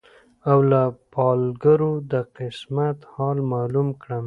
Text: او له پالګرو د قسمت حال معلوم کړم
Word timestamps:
او 0.51 0.59
له 0.71 0.81
پالګرو 1.13 1.93
د 2.11 2.13
قسمت 2.37 2.97
حال 3.13 3.37
معلوم 3.51 3.89
کړم 4.01 4.19